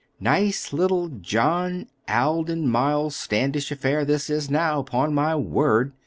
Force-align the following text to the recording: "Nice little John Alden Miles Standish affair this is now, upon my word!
"Nice 0.19 0.73
little 0.73 1.09
John 1.09 1.87
Alden 2.09 2.67
Miles 2.67 3.15
Standish 3.15 3.71
affair 3.71 4.03
this 4.03 4.31
is 4.31 4.49
now, 4.49 4.79
upon 4.79 5.13
my 5.13 5.35
word! 5.35 5.93